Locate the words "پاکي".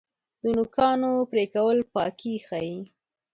1.93-2.35